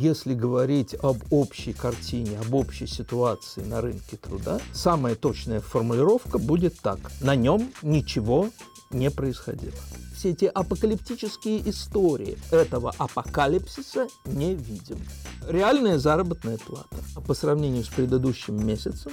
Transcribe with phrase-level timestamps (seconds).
[0.00, 6.78] Если говорить об общей картине, об общей ситуации на рынке труда, самая точная формулировка будет
[6.78, 7.00] так.
[7.20, 8.50] На нем ничего
[8.92, 9.74] не происходило.
[10.14, 15.00] Все эти апокалиптические истории этого апокалипсиса не видим.
[15.48, 16.96] Реальная заработная плата
[17.26, 19.10] по сравнению с предыдущим месяцем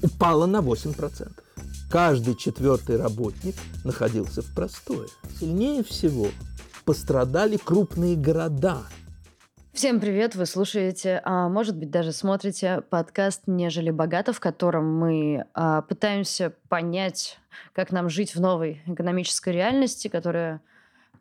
[0.00, 1.28] упала на 8%.
[1.90, 5.08] Каждый четвертый работник находился в простое.
[5.40, 6.28] Сильнее всего
[6.84, 8.84] пострадали крупные города.
[9.72, 10.34] Всем привет!
[10.34, 16.52] Вы слушаете, а может быть даже смотрите подкаст «Нежели богато», в котором мы а, пытаемся
[16.68, 17.38] понять,
[17.72, 20.60] как нам жить в новой экономической реальности, которая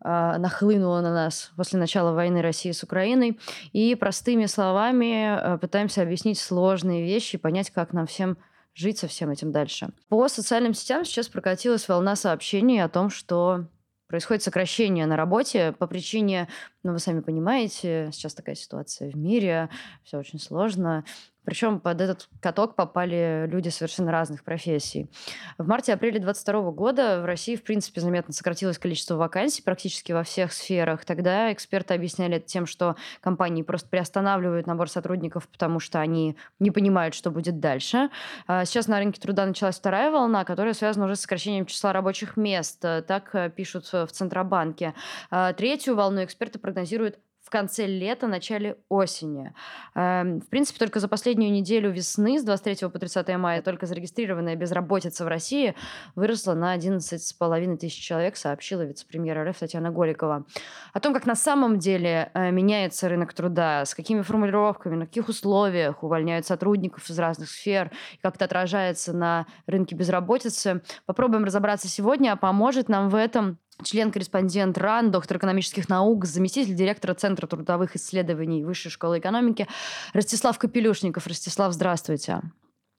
[0.01, 3.39] а, нахлынула на нас после начала войны России с Украиной.
[3.71, 8.35] И простыми словами а, пытаемся объяснить сложные вещи и понять, как нам всем
[8.73, 9.89] жить со всем этим дальше.
[10.09, 13.65] По социальным сетям сейчас прокатилась волна сообщений о том, что
[14.09, 16.49] происходит сокращение на работе по причине,
[16.83, 19.69] ну, вы сами понимаете, сейчас такая ситуация в мире,
[20.03, 21.05] все очень сложно.
[21.49, 25.09] Причем под этот каток попали люди совершенно разных профессий.
[25.57, 30.53] В марте-апреле 2022 года в России, в принципе, заметно сократилось количество вакансий практически во всех
[30.53, 31.05] сферах.
[31.05, 36.69] Тогда эксперты объясняли это тем, что компании просто приостанавливают набор сотрудников, потому что они не
[36.69, 38.11] понимают, что будет дальше.
[38.45, 42.37] А сейчас на рынке труда началась вторая волна, которая связана уже с сокращением числа рабочих
[42.37, 42.79] мест.
[42.79, 44.93] Так э, пишут в Центробанке.
[45.31, 47.17] А третью волну эксперты прогнозируют
[47.49, 49.55] в конце лета, начале осени.
[49.95, 54.55] Эм, в принципе, только за последнюю неделю весны, с 23 по 30 мая, только зарегистрированная
[54.55, 55.73] безработица в России
[56.13, 60.45] выросла на 11,5 тысяч человек, сообщила вице-премьер РФ Татьяна Голикова.
[60.93, 65.27] О том, как на самом деле э, меняется рынок труда, с какими формулировками, на каких
[65.27, 67.89] условиях увольняют сотрудников из разных сфер,
[68.21, 74.77] как это отражается на рынке безработицы, попробуем разобраться сегодня, а поможет нам в этом член-корреспондент
[74.77, 79.67] РАН, доктор экономических наук, заместитель директора Центра трудовых исследований Высшей школы экономики
[80.13, 81.27] Ростислав Капелюшников.
[81.27, 82.41] Ростислав, здравствуйте.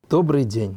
[0.08, 0.76] Добрый день.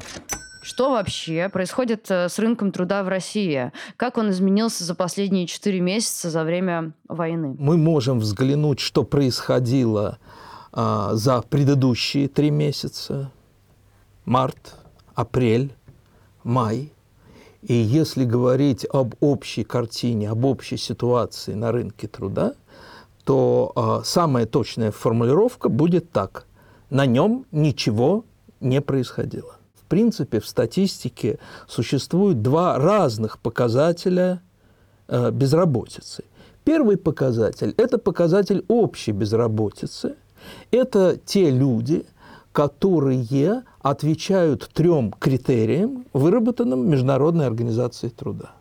[0.63, 3.73] Что вообще происходит э, с рынком труда в России?
[3.97, 7.55] Как он изменился за последние четыре месяца за время войны?
[7.59, 10.19] Мы можем взглянуть, что происходило
[10.71, 13.31] а, за предыдущие три месяца.
[14.23, 14.75] Март,
[15.13, 15.75] апрель,
[16.43, 16.93] май.
[17.67, 22.55] И если говорить об общей картине, об общей ситуации на рынке труда,
[23.23, 26.45] то э, самая точная формулировка будет так.
[26.89, 28.25] На нем ничего
[28.59, 29.55] не происходило.
[29.75, 34.41] В принципе, в статистике существуют два разных показателя
[35.07, 36.25] э, безработицы.
[36.65, 40.15] Первый показатель– это показатель общей безработицы.
[40.71, 42.05] Это те люди,
[42.51, 43.21] которые
[43.83, 48.51] отвечают трем критериям, выработанным Международной организацией труда.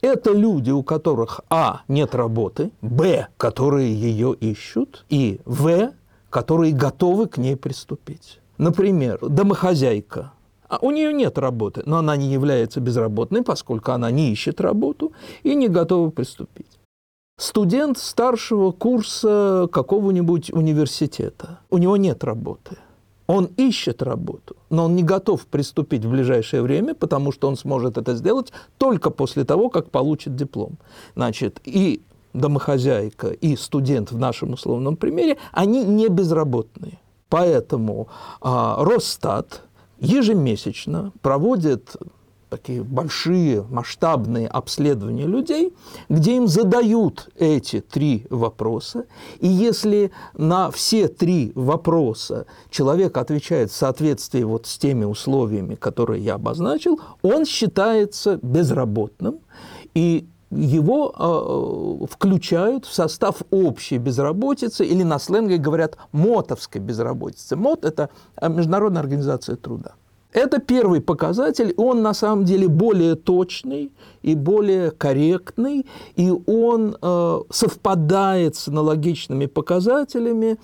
[0.00, 1.82] Это люди, у которых А.
[1.88, 3.28] нет работы, Б.
[3.36, 5.92] которые ее ищут, и В.
[6.28, 8.40] которые готовы к ней приступить.
[8.58, 10.32] Например, домохозяйка.
[10.68, 15.12] А у нее нет работы, но она не является безработной, поскольку она не ищет работу
[15.42, 16.78] и не готова приступить.
[17.38, 21.60] Студент старшего курса какого-нибудь университета.
[21.70, 22.76] У него нет работы–
[23.28, 27.98] он ищет работу, но он не готов приступить в ближайшее время, потому что он сможет
[27.98, 30.78] это сделать только после того, как получит диплом.
[31.14, 32.00] Значит, и
[32.32, 36.98] домохозяйка, и студент в нашем условном примере, они не безработные.
[37.28, 38.08] Поэтому
[38.40, 39.62] а, Росстат
[40.00, 41.96] ежемесячно проводит
[42.48, 45.74] такие большие масштабные обследования людей,
[46.08, 49.04] где им задают эти три вопроса.
[49.40, 56.22] И если на все три вопроса человек отвечает в соответствии вот с теми условиями, которые
[56.22, 59.40] я обозначил, он считается безработным.
[59.94, 67.56] И его э, включают в состав общей безработицы, или на сленге говорят мотовской безработицы.
[67.56, 68.08] МОТ– это
[68.40, 69.94] Международная организация труда.
[70.38, 73.90] Это первый показатель, он на самом деле более точный
[74.22, 75.84] и более корректный,
[76.14, 80.56] и он э, совпадает с аналогичными показателями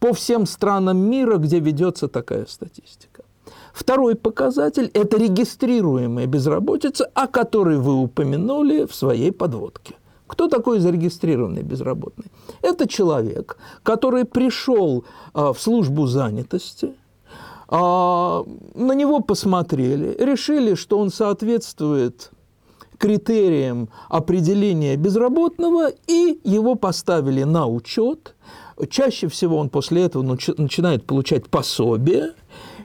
[0.00, 3.24] по всем странам мира, где ведется такая статистика.
[3.72, 9.94] Второй показатель– это регистрируемая безработица, о которой вы упомянули в своей подводке.
[10.26, 12.26] Кто такой зарегистрированный безработный?
[12.60, 15.04] Это человек, который пришел
[15.34, 16.92] э, в службу занятости–
[17.74, 22.30] а, на него посмотрели, решили, что он соответствует
[22.98, 28.34] критериям определения безработного, и его поставили на учет.
[28.90, 32.34] Чаще всего он после этого начинает получать пособие,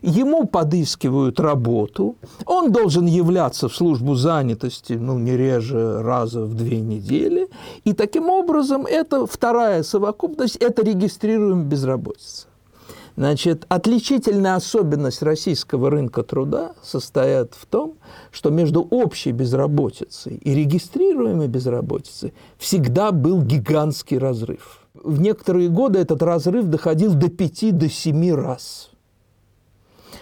[0.01, 6.80] ему подыскивают работу, он должен являться в службу занятости, ну, не реже раза в две
[6.80, 7.50] недели,
[7.83, 12.48] и таким образом это вторая совокупность, это регистрируем безработица.
[13.18, 17.96] Значит, отличительная особенность российского рынка труда состоит в том,
[18.31, 24.81] что между общей безработицей и регистрируемой безработицей всегда был гигантский разрыв.
[24.94, 28.92] В некоторые годы этот разрыв доходил до 5 до 7 раз.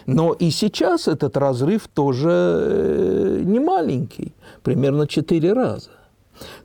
[0.06, 4.34] Но и сейчас этот разрыв тоже э, не маленький,
[4.64, 5.90] примерно 4 раза.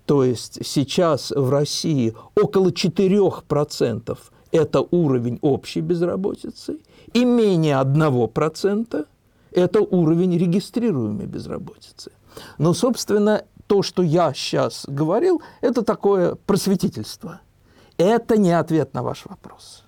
[0.07, 4.19] То есть сейчас в России около 4%
[4.53, 6.79] это уровень общей безработицы,
[7.13, 9.07] и менее 1%
[9.53, 12.13] это уровень регистрируемой безработицы.
[12.59, 17.41] Но, собственно, то, что я сейчас говорил, это такое просветительство.
[17.99, 19.85] Это не ответ на ваш вопрос.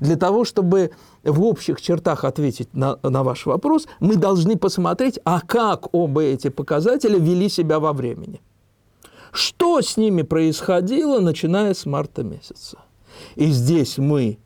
[0.00, 0.92] Для того, чтобы
[1.22, 6.48] в общих чертах ответить на, на ваш вопрос, мы должны посмотреть, а как оба эти
[6.48, 8.40] показателя вели себя во времени.
[9.32, 12.78] Что с ними происходило, начиная с марта месяца.
[13.34, 14.38] И здесь мы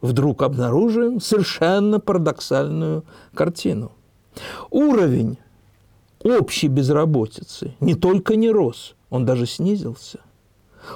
[0.00, 3.04] вдруг обнаруживаем совершенно парадоксальную
[3.34, 3.92] картину.
[4.70, 5.38] Уровень
[6.24, 10.20] общей безработицы не только не рос, он даже снизился.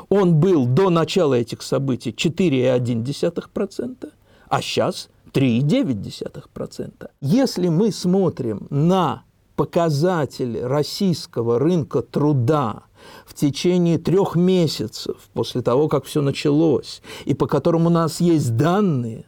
[0.08, 4.10] Он был до начала этих событий 4,1%,
[4.48, 7.08] а сейчас 3,9%.
[7.20, 9.22] Если мы смотрим на
[9.54, 12.82] показатели российского рынка труда
[13.26, 18.56] в течение трех месяцев после того, как все началось, и по которым у нас есть
[18.56, 19.26] данные,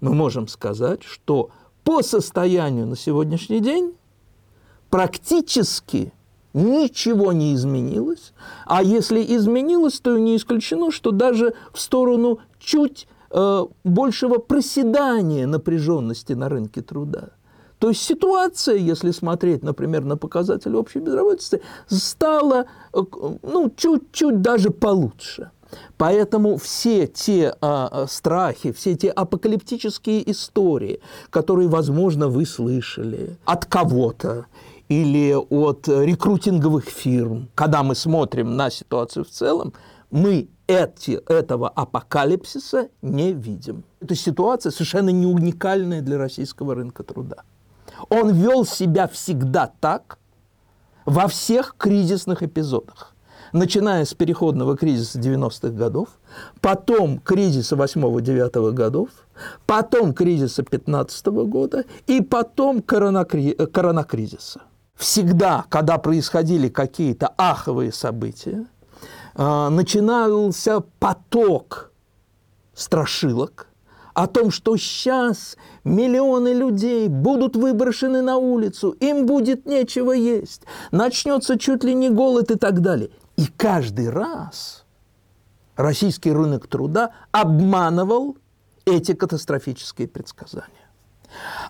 [0.00, 1.50] мы можем сказать, что
[1.84, 3.94] по состоянию на сегодняшний день
[4.88, 6.12] практически
[6.54, 8.32] ничего не изменилось,
[8.66, 16.32] а если изменилось, то не исключено, что даже в сторону чуть э, большего проседания напряженности
[16.32, 17.30] на рынке труда.
[17.80, 25.50] То есть ситуация, если смотреть, например, на показатель общей безработицы, стала ну, чуть-чуть даже получше.
[25.96, 31.00] Поэтому все те а, а, страхи, все те апокалиптические истории,
[31.30, 34.46] которые, возможно, вы слышали от кого-то
[34.88, 39.72] или от рекрутинговых фирм, когда мы смотрим на ситуацию в целом,
[40.10, 43.84] мы эти, этого апокалипсиса не видим.
[44.00, 47.44] Эта ситуация совершенно не уникальная для российского рынка труда.
[48.08, 50.18] Он вел себя всегда так
[51.04, 53.14] во всех кризисных эпизодах.
[53.52, 56.08] Начиная с переходного кризиса 90-х годов,
[56.60, 59.08] потом кризиса 8-9 годов,
[59.66, 63.54] потом кризиса 15 -го года и потом коронакри...
[63.54, 64.60] коронакризиса.
[64.94, 68.66] Всегда, когда происходили какие-то аховые события,
[69.34, 71.90] а, начинался поток
[72.74, 73.69] страшилок,
[74.22, 81.58] о том, что сейчас миллионы людей будут выброшены на улицу, им будет нечего есть, начнется
[81.58, 83.08] чуть ли не голод и так далее.
[83.36, 84.84] И каждый раз
[85.74, 88.36] российский рынок труда обманывал
[88.84, 90.68] эти катастрофические предсказания.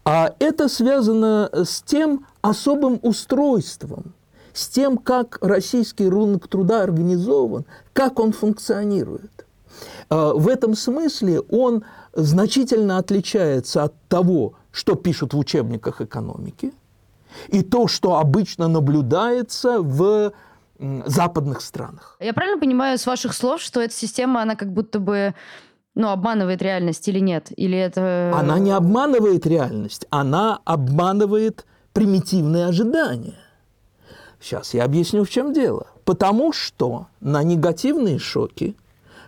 [0.05, 4.14] А это связано с тем особым устройством,
[4.52, 9.39] с тем, как российский рынок труда организован, как он функционирует.
[10.10, 16.72] А в этом смысле он значительно отличается от того, что пишут в учебниках экономики,
[17.48, 20.32] и то, что обычно наблюдается в
[21.06, 22.16] западных странах.
[22.20, 25.34] Я правильно понимаю с ваших слов, что эта система, она как будто бы
[25.94, 27.52] ну, обманывает реальность или нет?
[27.56, 28.32] Или это...
[28.34, 33.38] Она не обманывает реальность, она обманывает примитивные ожидания.
[34.40, 35.87] Сейчас я объясню, в чем дело.
[36.04, 38.75] Потому что на негативные шоки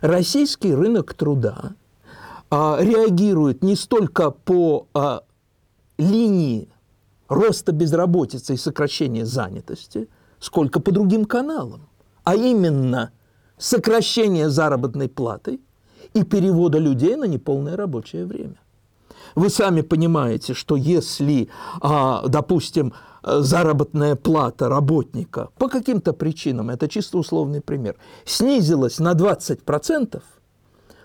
[0.03, 1.71] российский рынок труда
[2.51, 5.21] а, реагирует не столько по а,
[5.97, 6.67] линии
[7.29, 11.87] роста безработицы и сокращения занятости, сколько по другим каналам,
[12.25, 13.11] а именно
[13.57, 15.61] сокращение заработной платы
[16.13, 18.57] и перевода людей на неполное рабочее время.
[19.35, 21.47] Вы сами понимаете, что если,
[21.79, 22.93] а, допустим,
[23.23, 30.21] заработная плата работника по каким-то причинам, это чисто условный пример, снизилась на 20%,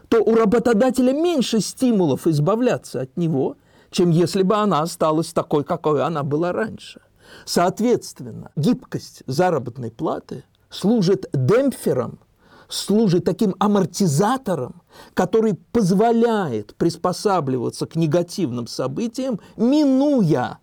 [0.09, 3.57] то у работодателя меньше стимулов избавляться от него,
[3.91, 7.01] чем если бы она осталась такой, какой она была раньше.
[7.45, 12.19] Соответственно, гибкость заработной платы служит демпфером,
[12.69, 14.83] служит таким амортизатором,
[15.15, 20.59] который позволяет приспосабливаться к негативным событиям, минуя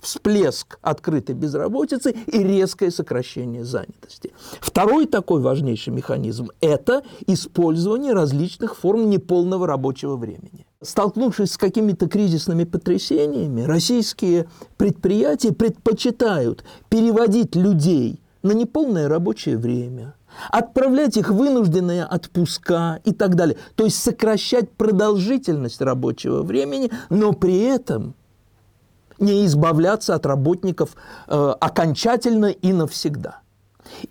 [0.00, 4.32] всплеск открытой безработицы и резкое сокращение занятости.
[4.60, 10.66] Второй такой важнейший механизм– это использование различных форм неполного рабочего времени.
[10.82, 20.14] Столкнувшись с какими-то кризисными потрясениями, российские предприятия предпочитают переводить людей на неполное рабочее время,
[20.50, 23.58] отправлять их вынужденные отпуска и так далее.
[23.74, 28.14] То есть сокращать продолжительность рабочего времени, но при этом
[29.20, 30.96] не избавляться от работников
[31.28, 33.40] э, окончательно и навсегда.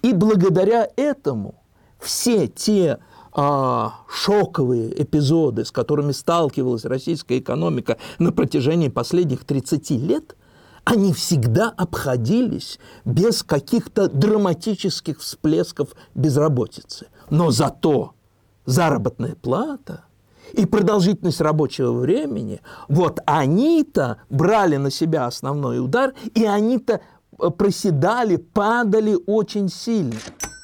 [0.02, 1.56] И благодаря этому
[2.00, 3.00] все те
[3.32, 10.36] а, шоковые эпизоды, с которыми сталкивалась российская экономика на протяжении последних 30 лет,
[10.84, 17.08] они всегда обходились без каких-то драматических всплесков безработицы.
[17.30, 18.14] Но зато
[18.66, 20.06] заработная плата
[20.54, 27.02] и продолжительность рабочего времени, вот они-то брали на себя основной удар, и они-то
[27.42, 30.16] э, проседали, падали очень сильно.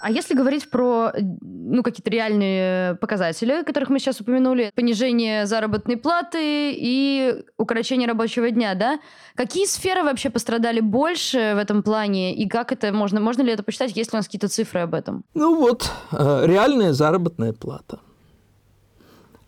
[0.06, 6.74] А если говорить про ну, какие-то реальные показатели, которых мы сейчас упомянули, понижение заработной платы
[6.78, 9.00] и укорочение рабочего дня, да?
[9.34, 13.64] Какие сферы вообще пострадали больше в этом плане, и как это можно, можно ли это
[13.64, 15.24] посчитать, есть ли у нас какие-то цифры об этом?
[15.34, 18.00] Ну вот, э, реальная заработная плата.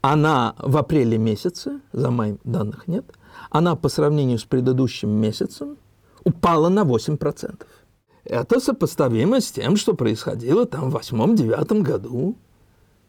[0.01, 3.05] Она в апреле месяце, за май данных нет,
[3.49, 5.77] она по сравнению с предыдущим месяцем
[6.23, 7.65] упала на 8%.
[8.25, 12.35] Это сопоставимо с тем, что происходило там в восьмом-девятом году.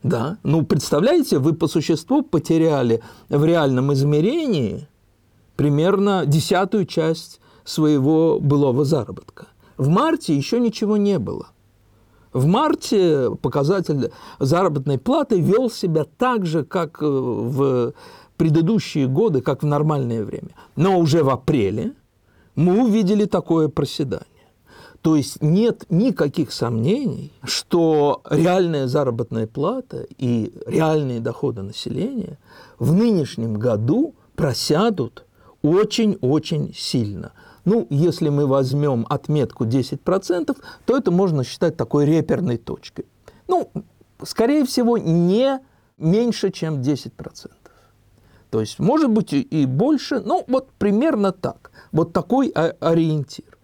[0.02, 0.38] Да.
[0.44, 4.86] Ну, представляете, вы по существу потеряли в реальном измерении
[5.56, 9.48] примерно десятую часть своего былого заработка.
[9.76, 11.48] В марте еще ничего не было.
[12.32, 17.94] В марте показатель заработной платы вел себя так же, как э, в
[18.36, 20.50] предыдущие годы, как в нормальное время.
[20.76, 21.92] Но уже в апреле
[22.54, 24.26] мы увидели такое проседание.
[25.02, 32.38] То есть нет никаких сомнений, что реальная заработная плата и реальные доходы населения
[32.78, 35.24] в нынешнем году просядут
[35.62, 37.32] очень-очень сильно.
[37.68, 40.56] Ну, если мы возьмем отметку 10%,
[40.86, 43.04] то это можно считать такой реперной точкой.
[43.46, 43.70] Ну,
[44.22, 45.60] скорее всего, не
[45.98, 47.50] меньше, чем 10%.
[48.48, 51.70] То есть, может быть, и больше, ну, вот примерно так.
[51.92, 53.58] Вот такой ориентир.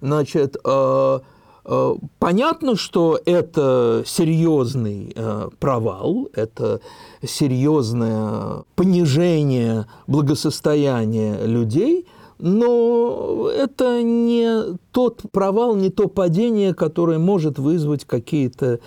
[0.00, 1.20] Значит, э,
[1.64, 6.80] э, понятно, что это серьезный э, провал, это
[7.20, 12.06] серьезное понижение благосостояния людей,
[12.40, 18.80] но это не тот провал, не то падение, которое может вызвать какие-то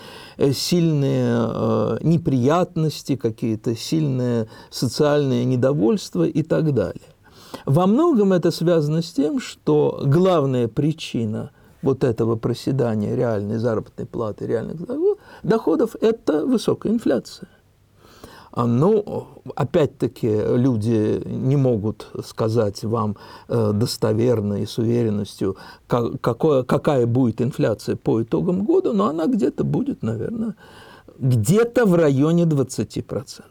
[0.52, 7.02] сильные неприятности, какие-то сильные социальные недовольства и так далее.
[7.66, 11.50] Во многом это связано с тем, что главная причина
[11.82, 14.76] вот этого проседания реальной заработной платы, реальных
[15.42, 17.48] доходов– это высокая инфляция.
[18.56, 23.16] А, ну, опять-таки, люди не могут сказать вам
[23.48, 25.56] э, достоверно и с уверенностью,
[25.88, 30.54] какое, какая будет инфляция по итогам года, но она где-то будет, наверное,
[31.18, 33.42] где-то в районе 20%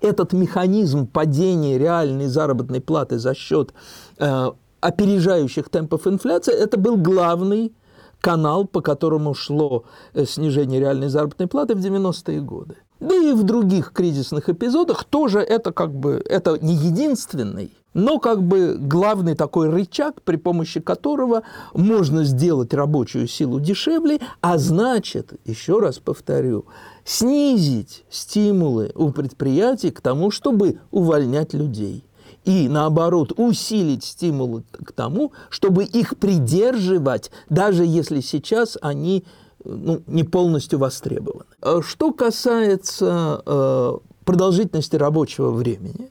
[0.00, 3.72] этот механизм падения реальной заработной платы за счет
[4.18, 7.72] э, опережающих темпов инфляции, это был главный
[8.20, 12.76] канал, по которому шло э, снижение реальной заработной платы в 90-е годы.
[13.00, 18.42] Да и в других кризисных эпизодах тоже это как бы, это не единственный, но как
[18.42, 21.42] бы главный такой рычаг, при помощи которого
[21.74, 26.66] можно сделать рабочую силу дешевле, а значит, еще раз повторю,
[27.04, 32.04] снизить стимулы у предприятий к тому, чтобы увольнять людей.
[32.44, 39.24] И наоборот, усилить стимулы к тому, чтобы их придерживать, даже если сейчас они
[39.66, 41.44] ну, не полностью востребованы.
[41.60, 43.92] А что касается э,
[44.24, 46.10] продолжительности рабочего времени,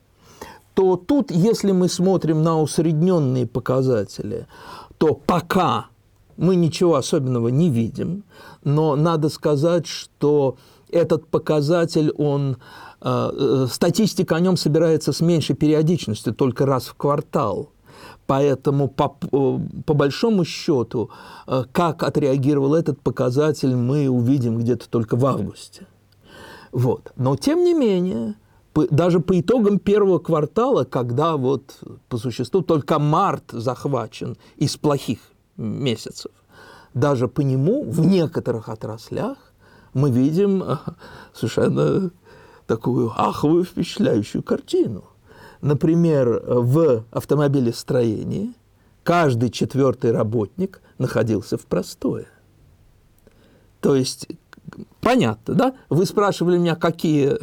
[0.73, 4.47] то тут, если мы смотрим на усредненные показатели,
[4.97, 5.87] то пока
[6.37, 8.23] мы ничего особенного не видим,
[8.63, 10.57] но надо сказать, что
[10.91, 12.57] этот показатель, он,
[13.01, 17.69] э, э, статистика о нем собирается с меньшей периодичностью, только раз в квартал.
[18.27, 21.09] Поэтому по, э, по большому счету,
[21.71, 25.85] как отреагировал этот показатель, мы увидим где-то только в августе.
[26.71, 27.13] Вот.
[27.15, 28.35] Но тем не менее,
[28.73, 31.79] даже по итогам первого квартала, когда вот
[32.09, 35.19] по существу только март захвачен из плохих
[35.55, 36.31] месяцев,
[36.93, 39.37] даже по нему в некоторых отраслях
[39.93, 40.77] мы видим э,
[41.33, 42.11] совершенно
[42.67, 45.03] такую аховую впечатляющую картину.
[45.65, 48.53] Например, в автомобилестроении
[49.01, 52.27] каждый четвертый работник находился в простое.
[53.81, 54.27] То есть,
[55.01, 55.75] понятно, да?
[55.89, 57.39] Вы спрашивали меня, какие,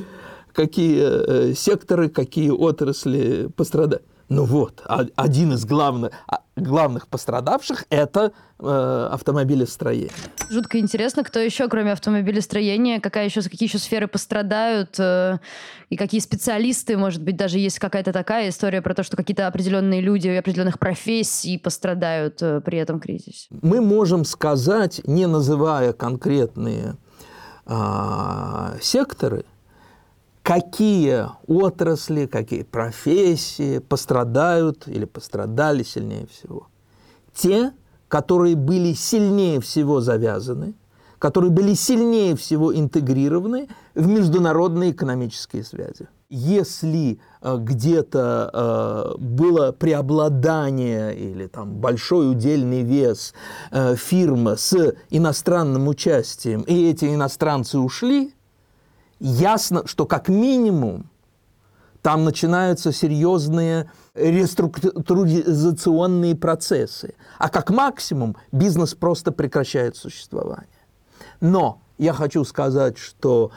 [0.54, 4.06] какие секторы, какие отрасли пострадают.
[4.28, 10.10] Ну вот, один из главных, а, главных пострадавших– это э, автомобилестроение.
[10.50, 15.38] Жутко интересно, кто еще, кроме автомобилестроения, какая еще, какие еще сферы пострадают, э,
[15.90, 20.00] и какие специалисты, может быть, даже есть какая-то такая история про то, что какие-то определенные
[20.00, 23.46] люди определенных профессий пострадают э, при этом кризисе.
[23.50, 26.96] Мы можем сказать, не называя конкретные
[27.66, 29.44] э, секторы–
[30.46, 36.68] какие отрасли, какие профессии пострадают или пострадали сильнее всего.
[37.34, 37.72] Те,
[38.06, 40.74] которые были сильнее всего завязаны,
[41.18, 46.06] которые были сильнее всего интегрированы в международные экономические связи.
[46.28, 53.34] Если э, где-то э, было преобладание или там большой удельный вес
[53.72, 58.35] э, фирмы с иностранным участием, и эти иностранцы ушли,
[59.18, 61.10] ясно, что как минимум
[62.02, 70.68] там начинаются серьезные реструктуризационные процессы, а как максимум бизнес просто прекращает существование.
[71.40, 73.50] Но я хочу сказать, что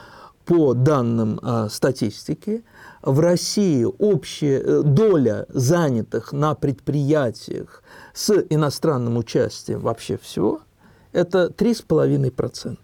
[0.44, 2.64] по данным э, статистики,
[3.02, 10.60] в России общая э, доля занятых на предприятиях с иностранным участием вообще всего–
[11.12, 12.78] это 3,5%.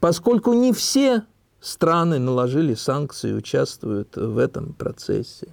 [0.00, 1.24] Поскольку не все
[1.60, 5.48] страны наложили санкции, участвуют в этом процессе.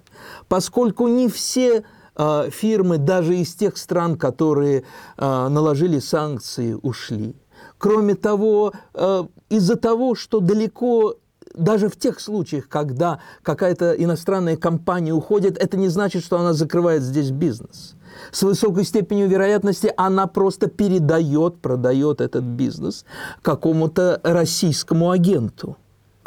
[0.48, 1.84] Поскольку не все
[2.16, 4.84] э, фирмы, даже из тех стран, которые
[5.16, 7.36] э, наложили санкции, ушли.
[7.78, 11.16] Кроме того, э, из-за того, что далеко
[11.54, 17.02] даже в тех случаях, когда какая-то иностранная компания уходит, это не значит, что она закрывает
[17.02, 17.96] здесь бизнес
[18.32, 23.04] с высокой степенью вероятности она просто передает, продает этот бизнес
[23.42, 25.76] какому-то российскому агенту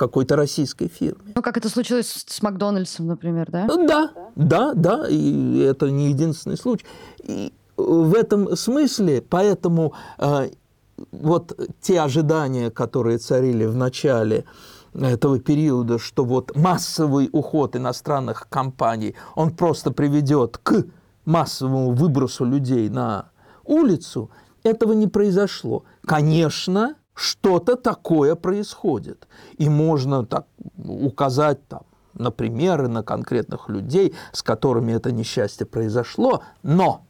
[0.01, 1.33] какой-то российской фирме.
[1.35, 3.67] Ну, как это случилось с Макдональдсом, например, да?
[3.67, 6.85] Да, да, да, и это не единственный случай.
[7.19, 10.49] И в этом смысле, поэтому э,
[11.11, 14.45] вот те ожидания, которые царили в начале
[14.95, 20.83] этого периода, что вот массовый уход иностранных компаний, он просто приведет к
[21.25, 23.29] массовому выбросу людей на
[23.65, 24.31] улицу,
[24.63, 25.83] этого не произошло.
[26.07, 29.27] Конечно, что-то такое происходит.
[29.57, 30.45] И можно так
[30.77, 31.81] указать там,
[32.13, 37.03] на примеры, на конкретных людей, с которыми это несчастье произошло, но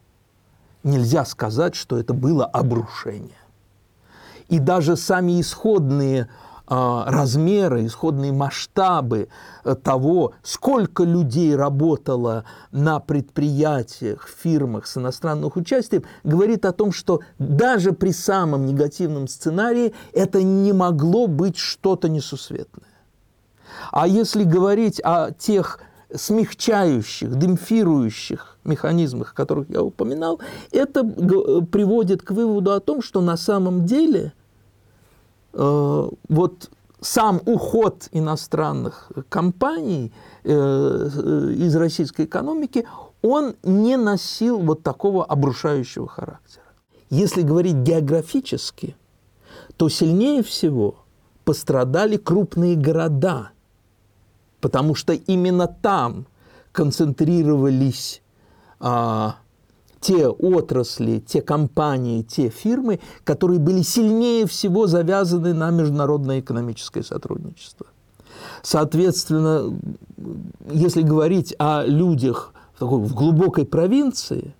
[0.84, 3.30] нельзя сказать, что это было обрушение.
[4.48, 6.28] И даже сами исходные
[6.74, 9.28] размеры, исходные масштабы
[9.64, 17.20] э, того, сколько людей работало на предприятиях, фирмах с иностранным участием, говорит о том, что
[17.38, 22.88] даже при самом негативном сценарии это не могло быть что-то несусветное.
[23.90, 25.78] А если говорить о тех
[26.14, 33.36] смягчающих, демпфирующих механизмах, которых я упоминал, это э, приводит к выводу о том, что на
[33.36, 34.32] самом деле–
[35.54, 36.70] вот
[37.02, 40.12] сам уход иностранных компаний
[40.44, 40.50] э,
[41.56, 42.86] из российской экономики,
[43.22, 46.64] он не носил вот такого обрушающего характера.
[47.10, 48.96] Если говорить географически,
[49.76, 50.96] то сильнее всего
[51.44, 53.50] пострадали крупные города,
[54.60, 56.26] потому что именно там
[56.70, 58.22] концентрировались
[58.80, 59.36] а,
[60.02, 67.86] те отрасли, те компании, те фирмы, которые были сильнее всего завязаны на международное экономическое сотрудничество.
[68.62, 69.78] Соответственно,
[70.70, 74.54] если говорить о людях в, такой, в глубокой провинции,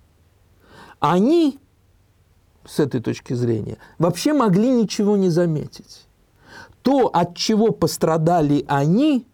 [1.00, 1.59] они,
[2.64, 6.07] с этой точки зрения, вообще могли ничего не заметить.
[6.83, 9.26] То, от чего пострадали они,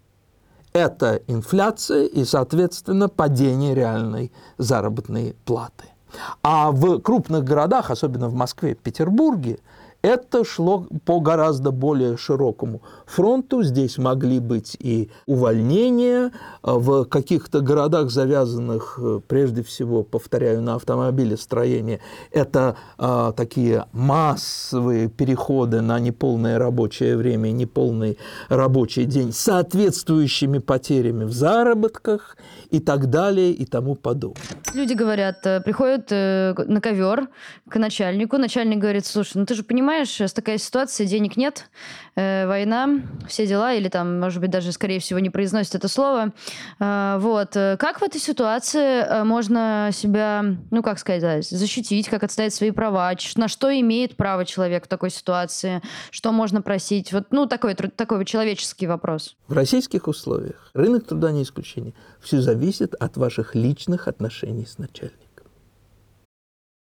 [0.72, 5.84] это инфляция и, соответственно, падение реальной заработной платы.
[6.42, 9.58] А в крупных городах, особенно в Москве, Петербурге,
[10.02, 13.62] это шло по гораздо более широкому фронту.
[13.62, 16.32] Здесь могли быть и увольнения
[16.62, 22.00] в каких-то городах, завязанных э, прежде всего, повторяю, на автомобилестроение.
[22.30, 31.24] Это э, такие массовые переходы на неполное рабочее время, неполный рабочий день с соответствующими потерями
[31.24, 32.36] в заработках
[32.70, 34.42] и так далее и тому подобное.
[34.74, 37.28] Люди говорят, э, приходят э, на ковер
[37.68, 41.70] к начальнику, начальник говорит, слушай, ну ты же понимаешь, понимаешь, такая ситуация, денег нет,
[42.14, 46.34] э, война, все дела, или там, может быть, даже, скорее всего, не произносит это слово.
[46.78, 47.52] Э, вот.
[47.54, 53.14] Как в этой ситуации э, можно себя, ну, как сказать, защитить, как отстоять свои права,
[53.36, 57.10] на что имеет право человек в такой ситуации, что можно просить?
[57.14, 59.36] Вот, ну, такой, такой человеческий вопрос.
[59.46, 61.94] В российских условиях рынок труда не исключение.
[62.20, 65.27] Все зависит от ваших личных отношений с начальником.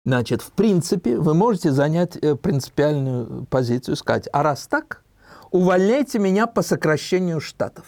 [0.08, 5.02] Значит, в принципе, вы можете занять э, принципиальную позицию, сказать, а раз так,
[5.50, 7.84] увольняйте меня по сокращению штатов.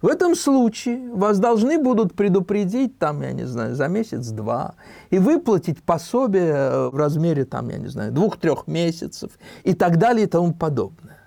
[0.00, 4.76] В этом случае вас должны будут предупредить, там, я не знаю, за месяц-два,
[5.10, 9.32] и выплатить пособие э, в размере, там, я не знаю, двух-трех месяцев
[9.64, 11.18] и так далее и тому подобное.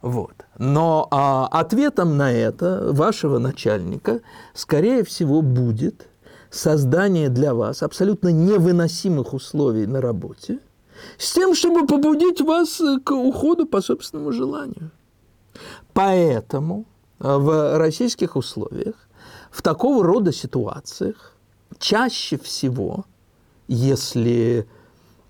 [0.00, 0.46] Вот.
[0.58, 4.20] Но а, ответом на это вашего начальника,
[4.54, 6.06] скорее всего, будет–
[6.50, 10.60] создание для вас абсолютно невыносимых условий на работе,
[11.18, 14.90] с тем, чтобы побудить вас к уходу по собственному желанию.
[15.92, 16.84] Поэтому
[17.20, 18.94] э, в российских условиях,
[19.50, 21.36] в такого рода ситуациях,
[21.78, 23.04] чаще всего,
[23.68, 24.66] если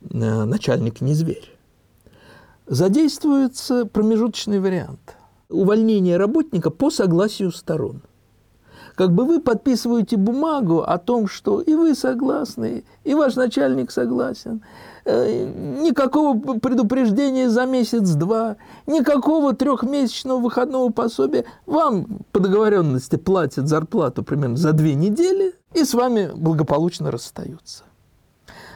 [0.03, 1.57] э, начальник не зверь,
[2.67, 5.17] задействуется промежуточный вариант–
[5.49, 8.03] увольнение работника по согласию сторон–
[8.97, 14.63] как бы вы подписываете бумагу о том, что и вы согласны, и ваш начальник согласен.
[15.05, 15.45] Э,
[15.81, 18.57] никакого предупреждения за месяц-два,
[18.87, 21.45] никакого трехмесячного выходного пособия.
[21.67, 27.85] Вам по договоренности платят зарплату примерно за две недели, и с вами благополучно расстаются.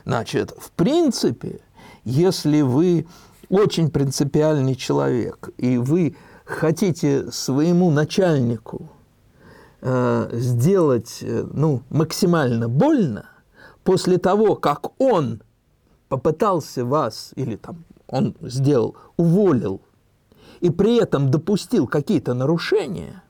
[0.05, 1.61] Значит, в принципе,
[2.05, 3.07] если вы
[3.49, 8.91] очень принципиальный человек, и вы хотите своему начальнику
[9.81, 13.27] э, сделать э, ну, максимально больно
[13.85, 15.43] после того, как он
[16.09, 19.81] попытался вас, или там он сделал, уволил,
[20.61, 23.23] и при этом допустил какие-то нарушения,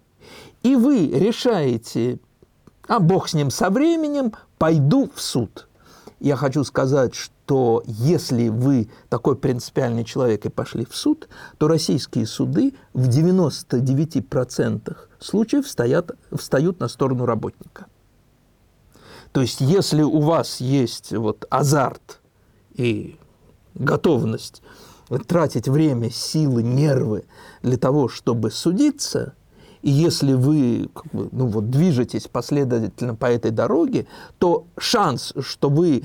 [0.63, 2.19] и вы решаете,
[2.89, 5.69] а бог с ним со временем, пойду в суд.
[6.19, 11.67] Я хочу сказать, что что если вы такой принципиальный человек и пошли в суд, то
[11.67, 17.87] российские суды в 99% случаев стоят, встают на сторону работника.
[19.33, 22.21] То есть если у вас есть вот азарт
[22.75, 23.19] и
[23.75, 24.63] готовность
[25.27, 27.25] тратить время, силы, нервы
[27.63, 29.35] для того, чтобы судиться,
[29.83, 34.07] и если вы как бы, ну вот, движетесь последовательно по этой дороге,
[34.39, 36.05] то шанс, что вы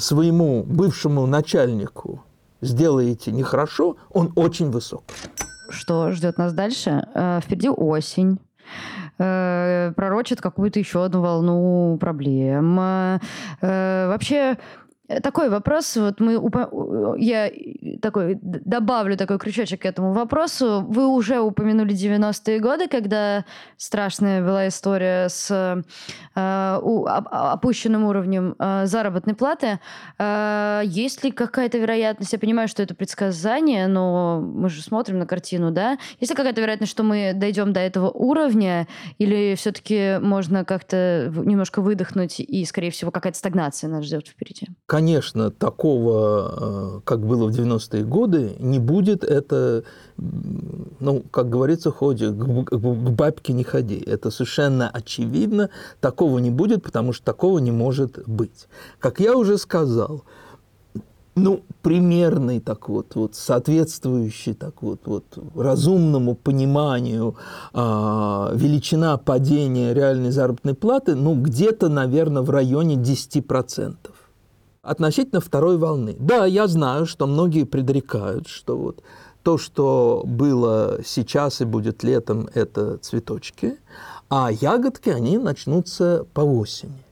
[0.00, 2.22] своему бывшему начальнику
[2.60, 5.04] сделаете нехорошо, он очень высок.
[5.70, 7.06] Что ждет нас дальше?
[7.14, 8.38] Э, впереди осень
[9.18, 12.76] э, пророчит какую-то еще одну волну проблем.
[12.76, 14.56] Вообще, Э,
[15.22, 16.40] такой вопрос, вот мы,
[17.18, 17.50] я
[18.00, 20.84] такой добавлю такой крючочек к этому вопросу.
[20.88, 23.44] Вы уже упомянули 90-е годы, когда
[23.76, 25.82] страшная была история с
[26.34, 29.78] э, у, опущенным уровнем э, заработной платы.
[30.18, 35.26] Э, есть ли какая-то вероятность, я понимаю, что это предсказание, но мы же смотрим на
[35.26, 35.98] картину, да?
[36.18, 38.88] Есть ли какая-то вероятность, что мы дойдем до этого уровня,
[39.18, 44.68] или все-таки можно как-то немножко выдохнуть, и, скорее всего, какая-то стагнация нас ждет впереди?
[44.94, 49.24] Конечно, такого, э, как было в 90-е годы, не будет.
[49.24, 49.82] Это,
[50.16, 53.96] ну, как говорится, ходи, к, бабке не ходи.
[53.96, 55.70] Это совершенно очевидно.
[56.00, 58.68] Такого не будет, потому что такого не может быть.
[59.00, 60.22] Как я уже сказал,
[61.34, 65.24] ну, примерный так вот, вот соответствующий так вот, вот
[65.56, 67.34] разумному пониманию
[67.72, 67.78] э,
[68.54, 73.96] величина падения реальной заработной платы, ну, где-то, наверное, в районе 10%
[74.84, 76.16] относительно второй волны.
[76.18, 79.02] Да, я знаю, что многие предрекают, что вот
[79.42, 83.78] то, что было сейчас и будет летом, это цветочки,
[84.30, 87.04] а ягодки, они начнутся по осени.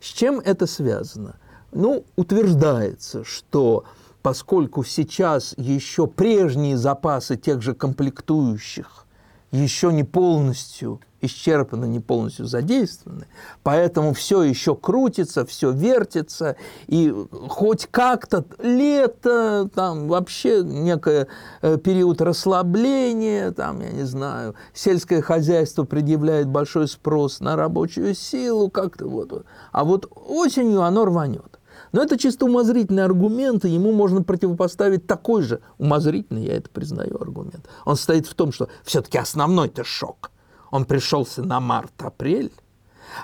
[0.00, 1.36] С чем это связано?
[1.72, 3.84] Ну, утверждается, что
[4.22, 9.05] поскольку сейчас еще прежние запасы тех же комплектующих
[9.52, 13.26] еще не полностью исчерпаны, не полностью задействованы,
[13.62, 16.56] поэтому все еще крутится, все вертится,
[16.86, 17.12] и
[17.48, 21.26] хоть как-то лето, там вообще некий
[21.62, 28.70] э, период расслабления, там, я не знаю, сельское хозяйство предъявляет большой спрос на рабочую силу,
[28.70, 29.44] как-то вот.
[29.72, 31.55] А вот осенью оно рванет.
[31.92, 37.16] Но это чисто умозрительный аргумент, и ему можно противопоставить такой же умозрительный, я это признаю,
[37.20, 37.68] аргумент.
[37.84, 40.30] Он состоит в том, что все-таки основной-то шок.
[40.70, 42.52] Он пришелся на март-апрель,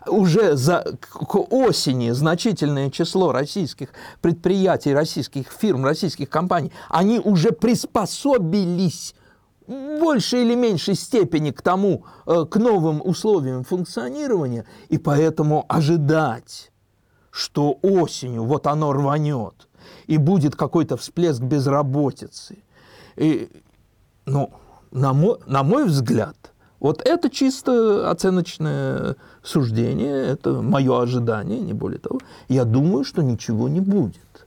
[0.07, 3.88] уже за, к осени значительное число российских
[4.21, 9.15] предприятий, российских фирм, российских компаний, они уже приспособились
[9.67, 16.72] в большей или меньшей степени к тому, э, к новым условиям функционирования, и поэтому ожидать,
[17.33, 19.68] что осенью вот оно рванет,
[20.07, 22.59] и будет какой-то всплеск безработицы.
[23.16, 23.49] И,
[24.27, 24.53] ну,
[24.92, 26.37] на мой, на мой взгляд,
[26.79, 32.21] вот это чисто оценочное суждение, это мое ожидание, не более того.
[32.49, 34.47] Я думаю, что ничего не будет.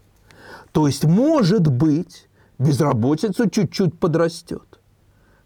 [0.71, 2.27] То есть, может быть,
[2.59, 4.79] безработица чуть-чуть подрастет.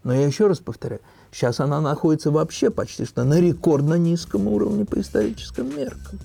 [0.02, 1.00] Но я еще раз повторяю,
[1.30, 6.18] сейчас она находится вообще почти что на рекордно низком уровне по историческим меркам.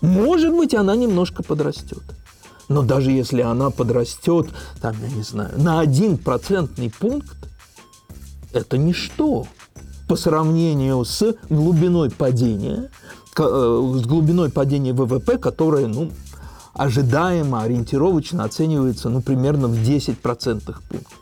[0.00, 2.02] Может быть, она немножко подрастет.
[2.68, 4.48] Но даже если она подрастет,
[4.80, 7.36] там, я не знаю, на один процентный пункт,
[8.52, 9.46] это ничто
[10.08, 12.90] по сравнению с глубиной падения,
[13.38, 16.10] э, с глубиной падения ВВП, которая, ну,
[16.74, 21.18] ожидаемо, ориентировочно оценивается, ну, примерно в 10 процентных пунктов.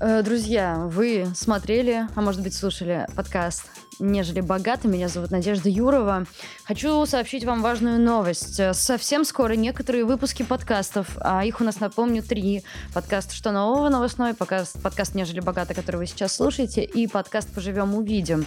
[0.00, 3.64] Э, друзья, вы смотрели, а может быть слушали подкаст
[3.98, 4.88] нежели богаты.
[4.88, 6.26] Меня зовут Надежда Юрова.
[6.64, 8.60] Хочу сообщить вам важную новость.
[8.74, 12.64] Совсем скоро некоторые выпуски подкастов, а их у нас, напомню, три.
[12.92, 17.94] Подкаст «Что нового?» новостной, подкаст, подкаст «Нежели богато», который вы сейчас слушаете, и подкаст «Поживем,
[17.94, 18.46] увидим».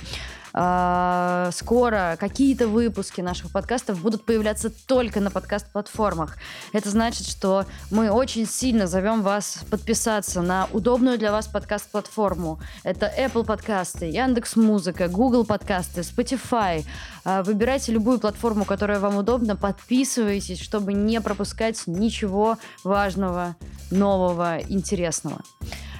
[0.59, 6.35] А, скоро какие-то выпуски наших подкастов будут появляться только на подкаст-платформах.
[6.73, 12.59] Это значит, что мы очень сильно зовем вас подписаться на удобную для вас подкаст-платформу.
[12.83, 16.83] Это Apple подкасты, Яндекс Музыка, Google подкасты, Spotify.
[17.23, 23.55] А, выбирайте любую платформу, которая вам удобна, подписывайтесь, чтобы не пропускать ничего важного,
[23.91, 25.39] нового, интересного.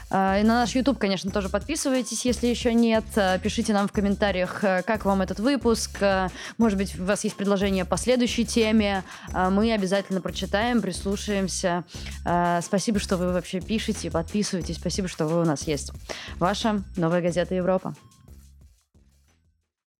[0.10, 3.04] А, на наш YouTube, конечно, тоже подписывайтесь, если еще нет.
[3.16, 5.98] А, пишите нам в комментариях, э, как вам этот выпуск.
[6.02, 9.04] А, может быть, у вас есть предложение по следующей теме.
[9.34, 11.84] Мы обязательно прочитаем, прислушаемся.
[12.62, 14.76] Спасибо, что вы вообще пишете, подписывайтесь.
[14.78, 15.92] Спасибо, что вы у нас есть.
[16.40, 17.94] Ваша новая газета Европа.